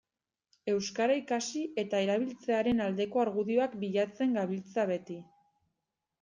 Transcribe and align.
Euskara 0.71 1.17
ikasi 1.19 1.61
eta 1.81 1.99
erabiltzearen 2.05 2.81
aldeko 2.87 3.23
argudioak 3.27 3.77
bilatzen 3.85 4.35
gabiltza 4.41 4.89
beti. 4.95 5.21